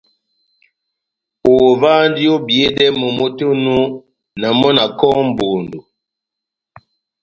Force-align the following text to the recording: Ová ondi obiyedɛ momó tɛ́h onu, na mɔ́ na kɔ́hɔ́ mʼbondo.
Ová 1.55 1.91
ondi 2.03 2.23
obiyedɛ 2.35 2.85
momó 2.99 3.25
tɛ́h 3.37 3.51
onu, 3.53 3.75
na 4.39 4.47
mɔ́ 4.59 4.71
na 4.77 4.83
kɔ́hɔ́ 4.99 5.23
mʼbondo. 5.29 5.79